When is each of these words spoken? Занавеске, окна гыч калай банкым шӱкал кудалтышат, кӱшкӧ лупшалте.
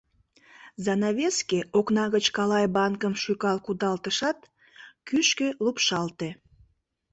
Занавеске, 0.85 1.59
окна 1.79 2.05
гыч 2.13 2.25
калай 2.35 2.65
банкым 2.75 3.13
шӱкал 3.21 3.57
кудалтышат, 3.65 4.37
кӱшкӧ 5.07 5.47
лупшалте. 5.63 6.29